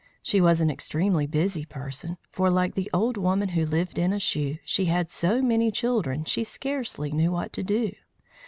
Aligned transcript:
She 0.23 0.41
was 0.41 0.61
an 0.61 0.71
extremely 0.71 1.27
busy 1.27 1.63
person, 1.63 2.17
for, 2.31 2.49
like 2.49 2.73
the 2.73 2.89
old 2.91 3.17
woman 3.17 3.49
who 3.49 3.67
lived 3.67 3.99
in 3.99 4.11
a 4.11 4.19
shoe, 4.19 4.57
she 4.65 4.85
had 4.85 5.11
so 5.11 5.43
many 5.43 5.69
children 5.69 6.25
she 6.25 6.43
scarcely 6.43 7.11
knew 7.11 7.31
what 7.31 7.53
to 7.53 7.61
do. 7.61 7.91